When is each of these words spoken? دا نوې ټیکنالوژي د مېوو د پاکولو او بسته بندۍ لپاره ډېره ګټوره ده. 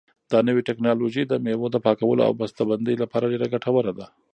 دا 0.31 0.39
نوې 0.47 0.61
ټیکنالوژي 0.67 1.23
د 1.27 1.33
مېوو 1.43 1.67
د 1.73 1.77
پاکولو 1.85 2.21
او 2.27 2.33
بسته 2.39 2.61
بندۍ 2.69 2.95
لپاره 3.03 3.29
ډېره 3.31 3.47
ګټوره 3.53 3.91
ده. 3.99 4.05